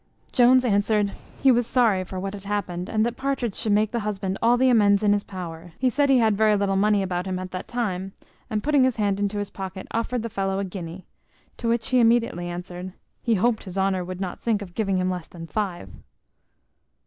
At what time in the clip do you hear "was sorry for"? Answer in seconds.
1.51-2.19